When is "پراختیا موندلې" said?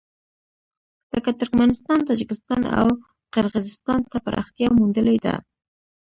4.25-5.17